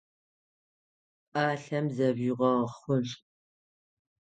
[1.31, 3.11] Пӏалъэм зежъугъэхъулӏ!